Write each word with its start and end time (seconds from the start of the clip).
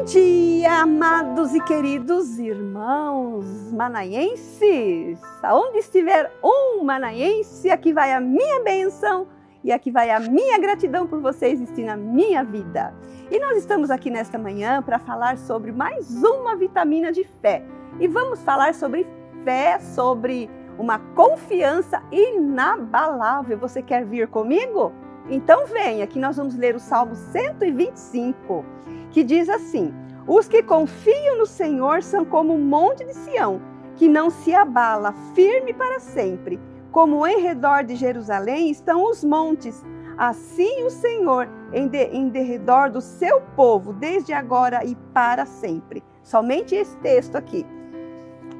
Bom 0.00 0.06
dia, 0.06 0.80
amados 0.80 1.54
e 1.54 1.60
queridos 1.60 2.38
irmãos 2.38 3.44
manaenses. 3.70 5.20
Aonde 5.42 5.76
estiver 5.76 6.32
um 6.42 6.82
manaense, 6.82 7.68
aqui 7.68 7.92
vai 7.92 8.14
a 8.14 8.18
minha 8.18 8.62
benção 8.62 9.26
e 9.62 9.70
aqui 9.70 9.90
vai 9.90 10.10
a 10.10 10.18
minha 10.18 10.58
gratidão 10.58 11.06
por 11.06 11.20
você 11.20 11.48
existir 11.48 11.84
na 11.84 11.98
minha 11.98 12.42
vida. 12.42 12.94
E 13.30 13.38
nós 13.38 13.58
estamos 13.58 13.90
aqui 13.90 14.08
nesta 14.08 14.38
manhã 14.38 14.82
para 14.82 14.98
falar 14.98 15.36
sobre 15.36 15.70
mais 15.70 16.10
uma 16.22 16.56
vitamina 16.56 17.12
de 17.12 17.24
fé. 17.42 17.62
E 18.00 18.08
vamos 18.08 18.42
falar 18.42 18.74
sobre 18.74 19.06
fé, 19.44 19.78
sobre 19.80 20.48
uma 20.78 20.98
confiança 21.14 22.02
inabalável. 22.10 23.58
Você 23.58 23.82
quer 23.82 24.06
vir 24.06 24.28
comigo? 24.28 24.94
Então 25.30 25.64
venha, 25.64 26.08
que 26.08 26.18
nós 26.18 26.36
vamos 26.36 26.56
ler 26.56 26.74
o 26.74 26.80
Salmo 26.80 27.14
125, 27.14 28.64
que 29.12 29.22
diz 29.22 29.48
assim: 29.48 29.94
Os 30.26 30.48
que 30.48 30.60
confiam 30.60 31.38
no 31.38 31.46
Senhor 31.46 32.02
são 32.02 32.24
como 32.24 32.52
o 32.52 32.58
monte 32.58 33.04
de 33.04 33.14
Sião, 33.14 33.62
que 33.94 34.08
não 34.08 34.28
se 34.28 34.52
abala, 34.52 35.14
firme 35.34 35.72
para 35.72 36.00
sempre. 36.00 36.58
Como 36.90 37.24
em 37.24 37.40
redor 37.40 37.84
de 37.84 37.94
Jerusalém 37.94 38.68
estão 38.68 39.08
os 39.08 39.22
montes, 39.22 39.84
assim 40.18 40.82
o 40.82 40.90
Senhor 40.90 41.48
em, 41.72 41.86
de, 41.86 42.02
em 42.06 42.28
derredor 42.28 42.90
do 42.90 43.00
seu 43.00 43.40
povo, 43.54 43.92
desde 43.92 44.32
agora 44.32 44.84
e 44.84 44.96
para 45.14 45.46
sempre. 45.46 46.02
Somente 46.24 46.74
esse 46.74 46.96
texto 46.96 47.36
aqui. 47.36 47.64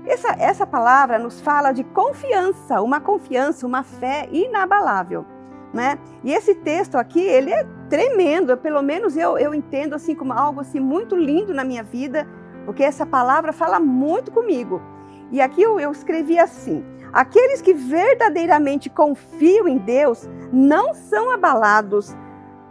Essa, 0.06 0.28
essa 0.38 0.64
palavra 0.64 1.18
nos 1.18 1.40
fala 1.40 1.72
de 1.72 1.82
confiança, 1.82 2.80
uma 2.80 3.00
confiança, 3.00 3.66
uma 3.66 3.82
fé 3.82 4.28
inabalável. 4.30 5.26
Né? 5.72 5.98
E 6.24 6.32
esse 6.32 6.54
texto 6.54 6.96
aqui, 6.96 7.20
ele 7.20 7.52
é 7.52 7.64
tremendo, 7.88 8.56
pelo 8.56 8.82
menos 8.82 9.16
eu, 9.16 9.38
eu 9.38 9.54
entendo 9.54 9.94
assim 9.94 10.14
como 10.14 10.32
algo 10.32 10.60
assim 10.60 10.80
muito 10.80 11.14
lindo 11.14 11.54
na 11.54 11.64
minha 11.64 11.82
vida, 11.82 12.26
porque 12.64 12.82
essa 12.82 13.06
palavra 13.06 13.52
fala 13.52 13.78
muito 13.78 14.32
comigo. 14.32 14.82
E 15.30 15.40
aqui 15.40 15.62
eu, 15.62 15.78
eu 15.78 15.92
escrevi 15.92 16.38
assim: 16.38 16.84
aqueles 17.12 17.62
que 17.62 17.72
verdadeiramente 17.72 18.90
confiam 18.90 19.68
em 19.68 19.78
Deus 19.78 20.28
não 20.52 20.92
são 20.94 21.30
abalados. 21.30 22.16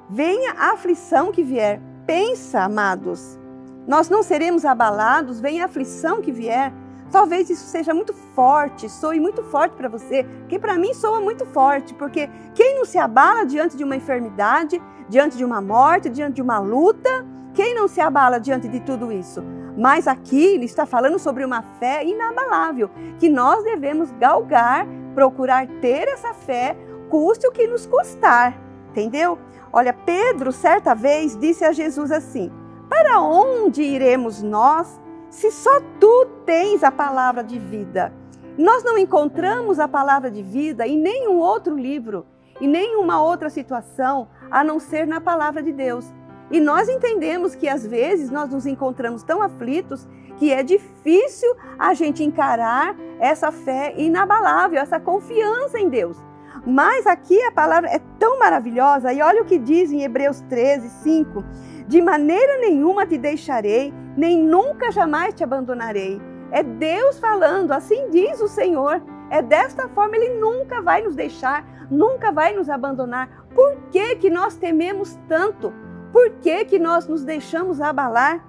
Venha 0.10 0.54
a 0.58 0.74
aflição 0.74 1.32
que 1.32 1.44
vier. 1.44 1.80
Pensa, 2.06 2.62
amados, 2.62 3.40
nós 3.88 4.10
não 4.10 4.24
seremos 4.24 4.66
abalados, 4.66 5.40
venha 5.40 5.64
a 5.64 5.66
aflição 5.66 6.22
que 6.22 6.32
vier. 6.32 6.74
Talvez 7.12 7.50
isso 7.50 7.66
seja 7.66 7.94
muito 7.94 8.14
forte, 8.14 8.88
soe 8.88 9.20
muito 9.20 9.42
forte 9.44 9.76
para 9.76 9.90
você, 9.90 10.26
que 10.48 10.60
para 10.60 10.78
mim 10.78 10.94
soa 10.94 11.20
muito 11.20 11.46
forte, 11.46 11.94
porque 11.94 12.30
quem 12.54 12.76
não 12.76 12.86
se 12.86 12.98
abala 12.98 13.46
diante 13.46 13.76
de 13.76 13.84
uma 13.84 13.96
enfermidade, 13.96 14.82
diante 15.08 15.36
de 15.36 15.44
uma 15.44 15.60
morte, 15.60 16.10
diante 16.10 16.36
de 16.36 16.42
uma 16.42 16.60
luta, 16.60 17.26
quem 17.54 17.74
não 17.74 17.88
se 17.88 18.00
abala 18.00 18.40
diante 18.40 18.68
de 18.68 18.80
tudo 18.80 19.12
isso? 19.12 19.44
Mas 19.76 20.08
aqui 20.08 20.44
ele 20.44 20.66
está 20.66 20.86
falando 20.86 21.18
sobre 21.18 21.44
uma 21.44 21.64
fé 21.80 22.06
inabalável, 22.06 22.90
que 23.18 23.28
nós 23.28 23.64
devemos 23.64 24.12
galgar, 24.12 24.86
procurar 25.16 25.68
ter 25.82 26.08
essa 26.08 26.34
fé, 26.34 26.78
custe 27.10 27.48
o 27.48 27.52
que 27.52 27.66
nos 27.66 27.86
custar, 27.88 28.56
entendeu? 28.90 29.40
Olha, 29.74 29.94
Pedro 29.94 30.52
certa 30.52 30.94
vez 30.94 31.36
disse 31.36 31.64
a 31.66 31.72
Jesus 31.72 32.12
assim: 32.12 32.52
Para 32.88 33.20
onde 33.22 33.82
iremos 33.82 34.42
nós? 34.42 35.00
Se 35.30 35.52
só 35.52 35.80
tu 36.00 36.26
tens 36.46 36.84
a 36.84 36.92
palavra 36.92 37.44
de 37.44 37.60
vida. 37.60 38.12
Nós 38.58 38.84
não 38.84 38.98
encontramos 38.98 39.80
a 39.80 39.88
palavra 39.88 40.30
de 40.30 40.44
vida 40.44 40.86
em 40.86 40.98
nenhum 40.98 41.38
outro 41.38 41.78
livro, 41.78 42.26
em 42.60 42.68
nenhuma 42.68 43.22
outra 43.22 43.50
situação, 43.50 44.28
a 44.52 44.64
não 44.64 44.80
ser 44.80 45.08
na 45.08 45.22
palavra 45.22 45.64
de 45.64 45.72
Deus. 45.72 46.12
E 46.52 46.60
nós 46.60 46.90
entendemos 46.90 47.56
que 47.56 47.70
às 47.70 47.86
vezes 47.86 48.30
nós 48.30 48.50
nos 48.50 48.66
encontramos 48.66 49.24
tão 49.24 49.42
aflitos 49.42 50.08
que 50.38 50.52
é 50.52 50.64
difícil 50.64 51.50
a 51.78 51.94
gente 51.94 52.24
encarar 52.24 52.96
essa 53.20 53.52
fé 53.52 53.94
inabalável, 53.98 54.80
essa 54.80 55.00
confiança 55.00 55.80
em 55.80 55.90
Deus. 55.90 56.18
Mas 56.66 57.06
aqui 57.06 57.42
a 57.44 57.52
palavra 57.52 57.90
é 57.90 58.00
tão 58.18 58.40
maravilhosa, 58.40 59.14
e 59.14 59.22
olha 59.22 59.42
o 59.42 59.46
que 59.46 59.58
diz 59.58 59.92
em 59.92 60.02
Hebreus 60.02 60.42
13, 60.50 60.90
5: 61.04 61.44
De 61.88 62.02
maneira 62.02 62.58
nenhuma 62.58 63.06
te 63.06 63.18
deixarei, 63.18 63.94
nem 64.20 64.44
nunca 64.44 64.92
jamais 64.92 65.34
te 65.34 65.46
abandonarei. 65.46 66.22
É 66.52 66.62
Deus 66.62 67.18
falando, 67.20 67.72
assim 67.72 68.10
diz 68.10 68.42
o 68.42 68.50
Senhor. 68.50 69.02
É 69.30 69.42
desta 69.42 69.88
forma, 69.88 70.18
Ele 70.18 70.38
nunca 70.38 70.82
vai 70.82 71.02
nos 71.02 71.16
deixar, 71.16 71.66
nunca 71.90 72.30
vai 72.30 72.54
nos 72.54 72.70
abandonar. 72.70 73.30
Por 73.56 73.78
que, 73.90 74.18
que 74.18 74.30
nós 74.30 74.58
tememos 74.58 75.18
tanto? 75.30 75.72
Por 76.12 76.32
que, 76.42 76.66
que 76.66 76.78
nós 76.78 77.08
nos 77.08 77.24
deixamos 77.24 77.80
abalar? 77.80 78.46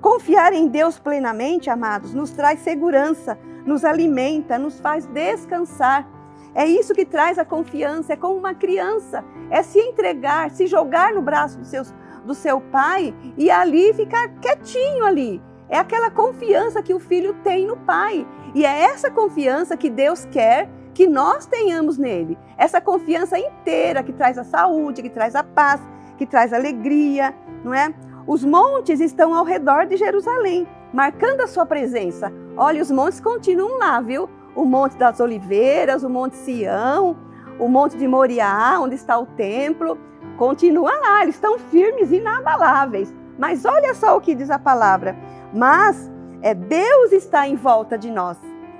Confiar 0.00 0.52
em 0.52 0.66
Deus 0.66 0.98
plenamente, 0.98 1.70
amados, 1.70 2.12
nos 2.12 2.32
traz 2.32 2.58
segurança, 2.60 3.38
nos 3.64 3.84
alimenta, 3.84 4.58
nos 4.58 4.80
faz 4.80 5.06
descansar. 5.06 6.08
É 6.52 6.66
isso 6.66 6.94
que 6.94 7.04
traz 7.04 7.38
a 7.38 7.44
confiança, 7.44 8.14
é 8.14 8.16
como 8.16 8.36
uma 8.36 8.54
criança, 8.54 9.24
é 9.50 9.62
se 9.62 9.78
entregar, 9.78 10.50
se 10.50 10.66
jogar 10.66 11.12
no 11.12 11.22
braço 11.22 11.58
dos 11.58 11.68
seus 11.68 11.94
do 12.26 12.34
seu 12.34 12.60
pai 12.60 13.14
e 13.38 13.50
ali 13.50 13.94
ficar 13.94 14.28
quietinho 14.40 15.04
ali. 15.04 15.40
É 15.68 15.78
aquela 15.78 16.10
confiança 16.10 16.82
que 16.82 16.94
o 16.94 16.98
filho 16.98 17.34
tem 17.42 17.66
no 17.66 17.76
pai. 17.76 18.26
E 18.54 18.64
é 18.64 18.82
essa 18.82 19.10
confiança 19.10 19.76
que 19.76 19.90
Deus 19.90 20.24
quer 20.26 20.68
que 20.94 21.06
nós 21.06 21.46
tenhamos 21.46 21.98
nele. 21.98 22.38
Essa 22.56 22.80
confiança 22.80 23.38
inteira 23.38 24.02
que 24.02 24.12
traz 24.12 24.38
a 24.38 24.44
saúde, 24.44 25.02
que 25.02 25.10
traz 25.10 25.34
a 25.34 25.42
paz, 25.42 25.80
que 26.16 26.24
traz 26.26 26.52
alegria, 26.52 27.34
não 27.62 27.74
é? 27.74 27.92
Os 28.26 28.44
montes 28.44 29.00
estão 29.00 29.34
ao 29.34 29.44
redor 29.44 29.86
de 29.86 29.96
Jerusalém, 29.96 30.66
marcando 30.92 31.42
a 31.42 31.46
sua 31.46 31.66
presença. 31.66 32.32
Olha, 32.56 32.80
os 32.80 32.90
montes 32.90 33.20
continuam 33.20 33.78
lá, 33.78 34.00
viu? 34.00 34.28
O 34.54 34.64
Monte 34.64 34.96
das 34.96 35.20
Oliveiras, 35.20 36.02
o 36.02 36.08
Monte 36.08 36.36
Sião, 36.36 37.16
o 37.58 37.68
Monte 37.68 37.96
de 37.96 38.08
Moriá, 38.08 38.78
onde 38.80 38.94
está 38.94 39.18
o 39.18 39.26
templo, 39.26 39.98
Continua 40.36 40.92
lá, 40.92 41.22
eles 41.22 41.34
estão 41.34 41.58
firmes 41.58 42.10
e 42.10 42.16
inabaláveis. 42.16 43.12
Mas 43.38 43.64
olha 43.64 43.94
só 43.94 44.16
o 44.16 44.20
que 44.20 44.34
diz 44.34 44.50
a 44.50 44.58
palavra. 44.58 45.16
Mas 45.52 46.10
é 46.42 46.54
Deus 46.54 47.12
está 47.12 47.48
em 47.48 47.56
volta 47.56 47.96
de 47.96 48.10
nós. 48.10 48.38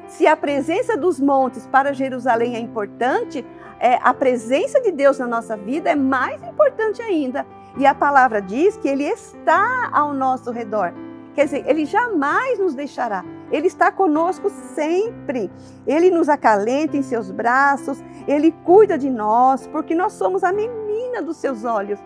Se 0.09 0.27
a 0.27 0.37
presença 0.37 0.97
dos 0.97 1.19
montes 1.19 1.67
para 1.67 1.93
Jerusalém 1.93 2.55
é 2.55 2.61
importante, 2.61 3.45
é, 3.81 3.99
a 4.03 4.15
presença 4.15 4.81
de 4.81 4.93
Deus 4.93 5.19
na 5.19 5.27
nossa 5.27 5.57
vida 5.57 5.91
é 5.91 5.97
mais 5.97 6.43
importante 6.43 7.03
ainda. 7.03 7.45
E 7.77 7.85
a 7.85 7.95
palavra 7.95 8.41
diz 8.41 8.77
que 8.77 8.89
Ele 8.89 9.05
está 9.05 9.91
ao 9.93 10.15
nosso 10.15 10.51
redor. 10.51 10.95
Quer 11.35 11.45
dizer, 11.45 11.65
Ele 11.67 11.85
jamais 11.85 12.59
nos 12.59 12.75
deixará. 12.75 13.25
Ele 13.51 13.67
está 13.67 13.91
conosco 13.91 14.49
sempre. 14.75 15.51
Ele 15.87 16.11
nos 16.11 16.29
acalenta 16.29 16.97
em 16.97 17.03
seus 17.03 17.31
braços, 17.31 18.03
Ele 18.27 18.53
cuida 18.65 18.97
de 18.97 19.11
nós, 19.11 19.67
porque 19.67 19.95
nós 19.95 20.13
somos 20.13 20.45
a 20.45 20.53
menina 20.53 20.86
dos 21.23 21.37
seus 21.37 21.65
olhos. 21.65 22.01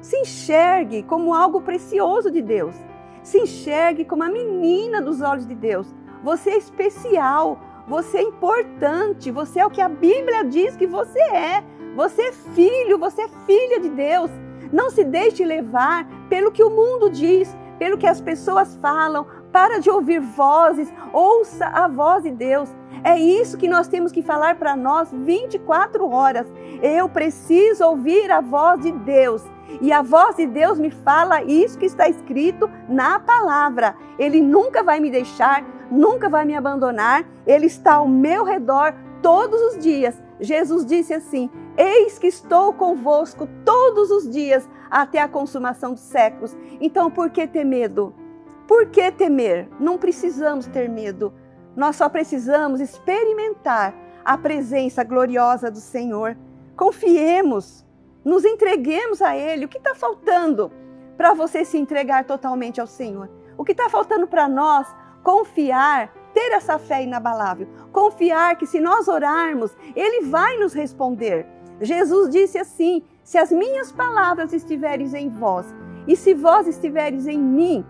Se 0.00 0.16
enxergue 0.18 1.02
como 1.02 1.34
algo 1.34 1.60
precioso 1.60 2.30
de 2.30 2.42
Deus. 2.42 2.74
Se 3.22 3.38
enxergue 3.38 4.04
como 4.04 4.22
a 4.22 4.28
menina 4.28 5.00
dos 5.00 5.20
olhos 5.20 5.46
de 5.46 5.54
Deus. 5.54 5.94
Você 6.22 6.50
é 6.50 6.56
especial, 6.56 7.58
você 7.86 8.18
é 8.18 8.22
importante, 8.22 9.30
você 9.30 9.60
é 9.60 9.66
o 9.66 9.70
que 9.70 9.80
a 9.80 9.88
Bíblia 9.88 10.44
diz 10.44 10.76
que 10.76 10.86
você 10.86 11.20
é. 11.20 11.64
Você 11.94 12.22
é 12.22 12.32
filho, 12.32 12.98
você 12.98 13.22
é 13.22 13.28
filha 13.46 13.80
de 13.80 13.88
Deus. 13.88 14.30
Não 14.72 14.90
se 14.90 15.04
deixe 15.04 15.44
levar 15.44 16.06
pelo 16.28 16.52
que 16.52 16.62
o 16.62 16.70
mundo 16.70 17.08
diz, 17.08 17.56
pelo 17.78 17.96
que 17.96 18.06
as 18.06 18.20
pessoas 18.20 18.76
falam. 18.76 19.26
Para 19.56 19.78
de 19.78 19.88
ouvir 19.88 20.20
vozes, 20.20 20.92
ouça 21.14 21.64
a 21.64 21.88
voz 21.88 22.22
de 22.24 22.30
Deus. 22.30 22.68
É 23.02 23.18
isso 23.18 23.56
que 23.56 23.66
nós 23.66 23.88
temos 23.88 24.12
que 24.12 24.20
falar 24.20 24.56
para 24.56 24.76
nós 24.76 25.08
24 25.10 26.06
horas. 26.10 26.46
Eu 26.82 27.08
preciso 27.08 27.82
ouvir 27.86 28.30
a 28.30 28.42
voz 28.42 28.82
de 28.82 28.92
Deus. 28.92 29.42
E 29.80 29.90
a 29.94 30.02
voz 30.02 30.36
de 30.36 30.46
Deus 30.46 30.78
me 30.78 30.90
fala 30.90 31.42
isso 31.42 31.78
que 31.78 31.86
está 31.86 32.06
escrito 32.06 32.68
na 32.86 33.18
palavra. 33.18 33.96
Ele 34.18 34.42
nunca 34.42 34.82
vai 34.82 35.00
me 35.00 35.10
deixar, 35.10 35.64
nunca 35.90 36.28
vai 36.28 36.44
me 36.44 36.54
abandonar. 36.54 37.24
Ele 37.46 37.64
está 37.64 37.94
ao 37.94 38.06
meu 38.06 38.44
redor 38.44 38.92
todos 39.22 39.58
os 39.58 39.78
dias. 39.78 40.22
Jesus 40.38 40.84
disse 40.84 41.14
assim: 41.14 41.48
Eis 41.78 42.18
que 42.18 42.26
estou 42.26 42.74
convosco 42.74 43.48
todos 43.64 44.10
os 44.10 44.28
dias 44.28 44.68
até 44.90 45.18
a 45.18 45.26
consumação 45.26 45.94
dos 45.94 46.02
séculos. 46.02 46.54
Então, 46.78 47.10
por 47.10 47.30
que 47.30 47.46
ter 47.46 47.64
medo? 47.64 48.25
Por 48.66 48.86
que 48.86 49.10
temer? 49.12 49.68
Não 49.78 49.96
precisamos 49.96 50.66
ter 50.66 50.88
medo. 50.88 51.32
Nós 51.76 51.96
só 51.96 52.08
precisamos 52.08 52.80
experimentar 52.80 53.94
a 54.24 54.36
presença 54.36 55.04
gloriosa 55.04 55.70
do 55.70 55.78
Senhor. 55.78 56.36
Confiemos, 56.76 57.84
nos 58.24 58.44
entreguemos 58.44 59.22
a 59.22 59.36
Ele. 59.36 59.64
O 59.64 59.68
que 59.68 59.78
está 59.78 59.94
faltando 59.94 60.72
para 61.16 61.32
você 61.32 61.64
se 61.64 61.78
entregar 61.78 62.24
totalmente 62.24 62.80
ao 62.80 62.86
Senhor? 62.86 63.30
O 63.56 63.64
que 63.64 63.72
está 63.72 63.88
faltando 63.88 64.26
para 64.26 64.48
nós? 64.48 64.86
Confiar, 65.22 66.12
ter 66.34 66.52
essa 66.52 66.78
fé 66.78 67.02
inabalável. 67.02 67.68
Confiar 67.92 68.56
que 68.56 68.66
se 68.66 68.80
nós 68.80 69.06
orarmos, 69.06 69.76
Ele 69.94 70.26
vai 70.26 70.58
nos 70.58 70.72
responder. 70.72 71.46
Jesus 71.80 72.30
disse 72.30 72.58
assim: 72.58 73.02
se 73.22 73.38
as 73.38 73.50
minhas 73.52 73.92
palavras 73.92 74.52
estiveres 74.52 75.14
em 75.14 75.28
vós, 75.28 75.66
e 76.06 76.16
se 76.16 76.34
vós 76.34 76.66
estiveres 76.66 77.26
em 77.26 77.38
mim, 77.38 77.84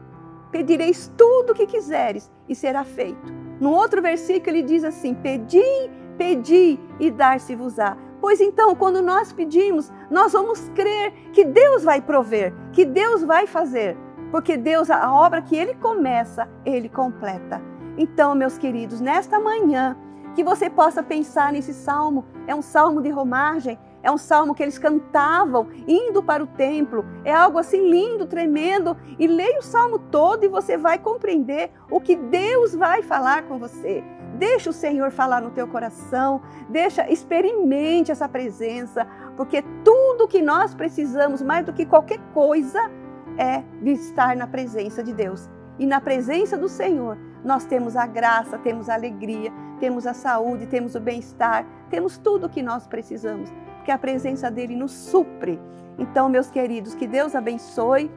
pedireis 0.50 1.12
tudo 1.16 1.52
o 1.52 1.54
que 1.54 1.66
quiseres 1.66 2.31
e 2.48 2.54
será 2.54 2.84
feito. 2.84 3.32
No 3.60 3.70
outro 3.70 4.02
versículo 4.02 4.56
ele 4.56 4.62
diz 4.62 4.84
assim: 4.84 5.14
Pedi, 5.14 5.90
pedi 6.16 6.78
e 7.00 7.10
dar-se-vos-á. 7.10 7.96
Pois 8.20 8.40
então, 8.40 8.75
quando 8.75 9.02
nós 9.02 9.32
pedimos, 9.32 9.93
nós 10.10 10.32
vamos 10.32 10.69
crer 10.70 11.12
que 11.32 11.44
Deus 11.44 11.84
vai 11.84 12.00
prover, 12.00 12.52
que 12.72 12.84
Deus 12.84 13.22
vai 13.22 13.46
fazer, 13.46 13.96
porque 14.31 14.56
Deus, 14.56 14.90
a 14.90 15.12
obra 15.12 15.43
que 15.43 15.56
Ele 15.56 15.75
começa, 15.75 16.48
Ele 16.64 16.88
completa. 16.88 17.62
Então, 17.98 18.34
meus 18.34 18.58
queridos, 18.58 19.00
nesta 19.00 19.38
manhã, 19.38 19.96
que 20.34 20.44
você 20.44 20.69
possa 20.69 21.02
pensar 21.02 21.52
nesse 21.52 21.72
salmo, 21.72 22.25
é 22.46 22.54
um 22.54 22.62
salmo 22.62 23.00
de 23.00 23.08
romagem, 23.08 23.78
é 24.06 24.11
um 24.11 24.17
salmo 24.17 24.55
que 24.55 24.62
eles 24.62 24.79
cantavam 24.79 25.67
indo 25.85 26.23
para 26.23 26.41
o 26.41 26.47
templo. 26.47 27.05
É 27.25 27.35
algo 27.35 27.58
assim 27.58 27.91
lindo, 27.91 28.25
tremendo. 28.25 28.97
E 29.19 29.26
leia 29.26 29.58
o 29.58 29.62
salmo 29.62 29.99
todo 29.99 30.44
e 30.44 30.49
você 30.49 30.79
vai 30.79 30.97
compreender 30.97 31.73
o 31.91 32.00
que 32.00 32.14
Deus 32.14 32.73
vai 32.73 33.03
falar 33.03 33.43
com 33.49 33.58
você. 33.58 34.05
Deixa 34.38 34.70
o 34.70 34.73
Senhor 34.73 35.11
falar 35.11 35.43
no 35.43 35.50
teu 35.50 35.67
coração, 35.67 36.41
deixa, 36.69 37.11
experimente 37.11 38.12
essa 38.12 38.29
presença, 38.29 39.05
porque 39.37 39.64
tudo 39.82 40.29
que 40.29 40.41
nós 40.41 40.73
precisamos, 40.73 41.43
mais 41.43 41.67
do 41.67 41.73
que 41.73 41.85
qualquer 41.85 42.20
coisa, 42.32 42.88
é 43.37 43.64
de 43.82 43.91
estar 43.91 44.37
na 44.37 44.47
presença 44.47 45.03
de 45.03 45.12
Deus. 45.12 45.50
E 45.81 45.87
na 45.87 46.00
presença 46.00 46.56
do 46.56 46.69
Senhor, 46.69 47.19
nós 47.43 47.64
temos 47.64 47.97
a 47.97 48.06
graça, 48.06 48.56
temos 48.56 48.88
a 48.88 48.94
alegria, 48.94 49.50
temos 49.81 50.06
a 50.06 50.14
saúde, 50.14 50.67
temos 50.67 50.94
o 50.94 51.00
bem-estar, 51.00 51.67
temos 51.91 52.19
tudo 52.19 52.47
o 52.47 52.49
que 52.49 52.62
nós 52.62 52.87
precisamos 52.87 53.50
que 53.86 53.92
a 53.92 53.96
presença 53.96 54.50
dele 54.50 54.74
nos 54.74 54.90
supre. 54.90 55.60
Então, 55.96 56.28
meus 56.28 56.50
queridos, 56.50 56.94
que 56.94 57.06
Deus 57.06 57.36
abençoe 57.36 58.10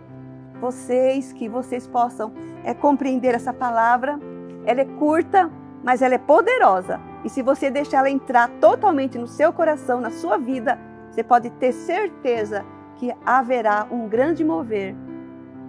vocês, 0.59 1.31
que 1.31 1.47
vocês 1.47 1.87
possam 1.87 2.33
é, 2.63 2.73
compreender 2.73 3.35
essa 3.35 3.53
palavra. 3.53 4.19
Ela 4.65 4.81
é 4.81 4.85
curta, 4.85 5.49
mas 5.83 6.01
ela 6.01 6.15
é 6.15 6.17
poderosa. 6.17 6.99
E 7.23 7.29
se 7.29 7.43
você 7.43 7.69
deixar 7.69 7.99
ela 7.99 8.09
entrar 8.09 8.49
totalmente 8.59 9.17
no 9.19 9.27
seu 9.27 9.53
coração, 9.53 10.01
na 10.01 10.09
sua 10.09 10.37
vida, 10.37 10.77
você 11.11 11.23
pode 11.23 11.51
ter 11.51 11.71
certeza 11.71 12.65
que 12.95 13.13
haverá 13.23 13.87
um 13.91 14.09
grande 14.09 14.43
mover 14.43 14.95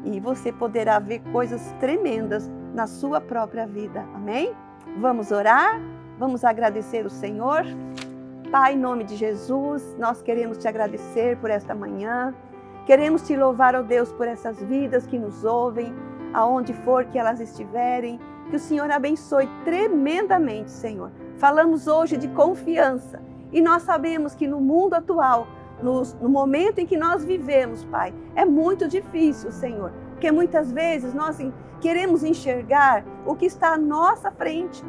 e 0.04 0.18
você 0.18 0.50
poderá 0.50 0.98
ver 0.98 1.20
coisas 1.30 1.74
tremendas 1.78 2.50
na 2.74 2.86
sua 2.86 3.20
própria 3.20 3.66
vida. 3.66 4.04
Amém? 4.14 4.54
Vamos 4.96 5.30
orar? 5.30 5.78
Vamos 6.18 6.42
agradecer 6.42 7.04
o 7.04 7.10
Senhor? 7.10 7.64
Pai, 8.50 8.74
em 8.74 8.78
nome 8.78 9.04
de 9.04 9.14
Jesus, 9.14 9.94
nós 9.96 10.20
queremos 10.20 10.58
te 10.58 10.66
agradecer 10.66 11.36
por 11.36 11.50
esta 11.50 11.72
manhã. 11.72 12.34
Queremos 12.84 13.22
te 13.22 13.36
louvar, 13.36 13.76
ó 13.76 13.82
Deus, 13.82 14.10
por 14.10 14.26
essas 14.26 14.60
vidas 14.60 15.06
que 15.06 15.16
nos 15.16 15.44
ouvem, 15.44 15.94
aonde 16.34 16.74
for 16.74 17.04
que 17.04 17.16
elas 17.16 17.38
estiverem. 17.38 18.18
Que 18.50 18.56
o 18.56 18.58
Senhor 18.58 18.90
abençoe 18.90 19.48
tremendamente, 19.64 20.72
Senhor. 20.72 21.12
Falamos 21.36 21.86
hoje 21.86 22.16
de 22.16 22.26
confiança 22.26 23.22
e 23.52 23.60
nós 23.60 23.82
sabemos 23.84 24.34
que 24.34 24.48
no 24.48 24.60
mundo 24.60 24.94
atual, 24.94 25.46
no, 25.80 26.02
no 26.20 26.28
momento 26.28 26.80
em 26.80 26.86
que 26.86 26.96
nós 26.96 27.24
vivemos, 27.24 27.84
Pai, 27.84 28.12
é 28.34 28.44
muito 28.44 28.88
difícil, 28.88 29.52
Senhor, 29.52 29.92
porque 30.10 30.32
muitas 30.32 30.72
vezes 30.72 31.14
nós 31.14 31.38
queremos 31.80 32.24
enxergar 32.24 33.04
o 33.24 33.36
que 33.36 33.46
está 33.46 33.74
à 33.74 33.78
nossa 33.78 34.28
frente, 34.32 34.84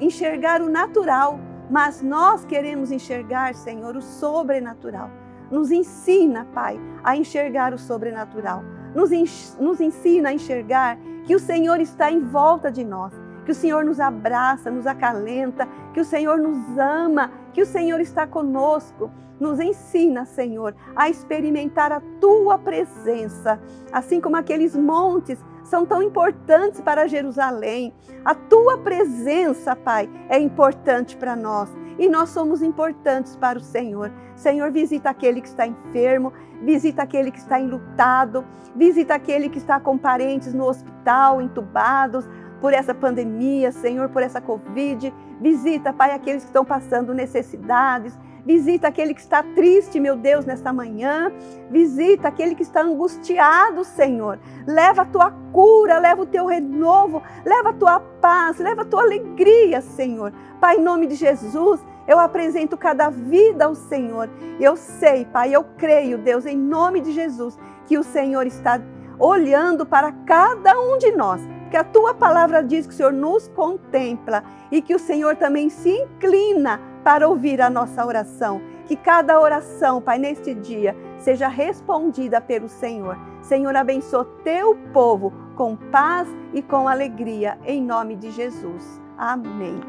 enxergar 0.00 0.62
o 0.62 0.68
natural 0.68 1.40
mas 1.70 2.02
nós 2.02 2.44
queremos 2.44 2.90
enxergar, 2.90 3.54
Senhor, 3.54 3.96
o 3.96 4.02
sobrenatural. 4.02 5.08
Nos 5.50 5.70
ensina, 5.70 6.46
Pai, 6.52 6.80
a 7.04 7.16
enxergar 7.16 7.72
o 7.72 7.78
sobrenatural. 7.78 8.64
Nos, 8.94 9.56
nos 9.58 9.80
ensina 9.80 10.30
a 10.30 10.32
enxergar 10.32 10.98
que 11.24 11.34
o 11.34 11.38
Senhor 11.38 11.80
está 11.80 12.10
em 12.10 12.20
volta 12.20 12.72
de 12.72 12.84
nós, 12.84 13.12
que 13.44 13.52
o 13.52 13.54
Senhor 13.54 13.84
nos 13.84 14.00
abraça, 14.00 14.70
nos 14.70 14.86
acalenta, 14.86 15.68
que 15.94 16.00
o 16.00 16.04
Senhor 16.04 16.38
nos 16.38 16.76
ama, 16.76 17.30
que 17.52 17.62
o 17.62 17.66
Senhor 17.66 18.00
está 18.00 18.26
conosco. 18.26 19.10
Nos 19.38 19.58
ensina, 19.58 20.26
Senhor, 20.26 20.74
a 20.94 21.08
experimentar 21.08 21.92
a 21.92 22.02
tua 22.20 22.58
presença, 22.58 23.60
assim 23.90 24.20
como 24.20 24.36
aqueles 24.36 24.76
montes 24.76 25.42
são 25.70 25.86
tão 25.86 26.02
importantes 26.02 26.80
para 26.80 27.06
Jerusalém. 27.06 27.94
A 28.24 28.34
tua 28.34 28.78
presença, 28.78 29.76
Pai, 29.76 30.10
é 30.28 30.38
importante 30.38 31.16
para 31.16 31.36
nós 31.36 31.70
e 31.96 32.08
nós 32.08 32.30
somos 32.30 32.60
importantes 32.60 33.36
para 33.36 33.56
o 33.56 33.62
Senhor. 33.62 34.10
Senhor, 34.34 34.72
visita 34.72 35.10
aquele 35.10 35.40
que 35.40 35.46
está 35.46 35.64
enfermo, 35.66 36.32
visita 36.62 37.02
aquele 37.02 37.30
que 37.30 37.38
está 37.38 37.60
enlutado, 37.60 38.44
visita 38.74 39.14
aquele 39.14 39.48
que 39.48 39.58
está 39.58 39.78
com 39.78 39.96
parentes 39.96 40.52
no 40.52 40.64
hospital, 40.64 41.40
entubados 41.40 42.28
por 42.60 42.74
essa 42.74 42.92
pandemia, 42.92 43.70
Senhor, 43.70 44.08
por 44.08 44.22
essa 44.22 44.40
Covid. 44.40 45.14
Visita, 45.40 45.92
Pai, 45.92 46.10
aqueles 46.10 46.42
que 46.42 46.48
estão 46.48 46.64
passando 46.64 47.14
necessidades. 47.14 48.18
Visita 48.44 48.88
aquele 48.88 49.14
que 49.14 49.20
está 49.20 49.42
triste, 49.42 50.00
meu 50.00 50.16
Deus, 50.16 50.44
nesta 50.44 50.72
manhã. 50.72 51.32
Visita 51.70 52.28
aquele 52.28 52.54
que 52.54 52.62
está 52.62 52.82
angustiado, 52.82 53.84
Senhor. 53.84 54.38
Leva 54.66 55.02
a 55.02 55.06
tua 55.06 55.30
cura, 55.52 55.98
leva 55.98 56.22
o 56.22 56.26
teu 56.26 56.46
renovo, 56.46 57.22
leva 57.44 57.70
a 57.70 57.74
tua 57.74 58.00
paz, 58.20 58.58
leva 58.58 58.82
a 58.82 58.84
tua 58.84 59.02
alegria, 59.02 59.80
Senhor. 59.80 60.32
Pai, 60.60 60.76
em 60.76 60.82
nome 60.82 61.06
de 61.06 61.14
Jesus, 61.14 61.80
eu 62.06 62.18
apresento 62.18 62.76
cada 62.76 63.10
vida 63.10 63.66
ao 63.66 63.74
Senhor. 63.74 64.28
Eu 64.58 64.76
sei, 64.76 65.24
Pai, 65.24 65.54
eu 65.54 65.64
creio, 65.76 66.18
Deus, 66.18 66.46
em 66.46 66.56
nome 66.56 67.00
de 67.00 67.12
Jesus, 67.12 67.58
que 67.86 67.98
o 67.98 68.02
Senhor 68.02 68.46
está 68.46 68.80
olhando 69.18 69.84
para 69.84 70.10
cada 70.12 70.80
um 70.80 70.98
de 70.98 71.12
nós. 71.12 71.40
Que 71.70 71.76
a 71.76 71.84
tua 71.84 72.14
palavra 72.14 72.64
diz 72.64 72.84
que 72.84 72.92
o 72.92 72.96
Senhor 72.96 73.12
nos 73.12 73.46
contempla 73.48 74.42
e 74.72 74.82
que 74.82 74.94
o 74.94 74.98
Senhor 74.98 75.36
também 75.36 75.68
se 75.68 75.88
inclina 75.88 76.80
para 77.04 77.28
ouvir 77.28 77.60
a 77.60 77.70
nossa 77.70 78.04
oração. 78.04 78.60
Que 78.86 78.96
cada 78.96 79.40
oração, 79.40 80.00
Pai, 80.00 80.18
neste 80.18 80.54
dia 80.54 80.96
seja 81.18 81.48
respondida 81.48 82.40
pelo 82.40 82.68
Senhor. 82.68 83.16
Senhor, 83.42 83.74
abençoa 83.76 84.24
teu 84.42 84.76
povo 84.92 85.32
com 85.56 85.76
paz 85.76 86.28
e 86.52 86.62
com 86.62 86.88
alegria, 86.88 87.58
em 87.64 87.82
nome 87.82 88.16
de 88.16 88.30
Jesus. 88.30 89.00
Amém. 89.16 89.80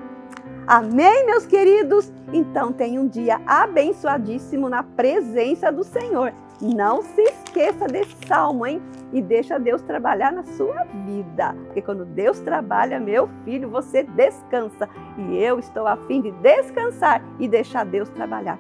Amém, 0.68 1.26
meus 1.26 1.46
queridos? 1.46 2.12
Então, 2.32 2.72
tenha 2.72 3.02
um 3.02 3.08
dia 3.08 3.42
abençoadíssimo 3.46 4.70
na 4.70 4.84
presença 4.84 5.72
do 5.72 5.84
Senhor. 5.84 6.34
Não 6.62 7.02
se 7.02 7.22
esqueça 7.22 7.88
desse 7.88 8.16
salmo, 8.28 8.66
hein? 8.66 8.82
E 9.12 9.22
deixa 9.22 9.60
Deus 9.60 9.82
trabalhar 9.82 10.32
na 10.32 10.44
sua 10.44 10.84
vida. 11.06 11.54
Porque 11.66 11.82
quando 11.82 12.06
Deus 12.06 12.40
trabalha, 12.40 13.00
meu 13.00 13.30
filho, 13.44 13.70
você 13.70 14.04
descansa. 14.04 14.90
E 15.18 15.38
eu 15.38 15.60
estou 15.60 15.86
a 15.88 15.98
fim 15.98 16.22
de 16.22 16.32
descansar 16.32 17.22
e 17.40 17.48
deixar 17.48 17.86
Deus 17.86 18.10
trabalhar. 18.10 18.60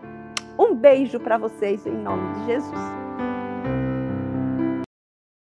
Um 0.59 0.75
beijo 0.75 1.19
para 1.19 1.37
vocês 1.37 1.85
em 1.87 1.95
nome 1.95 2.33
de 2.33 2.45
Jesus. 2.45 3.10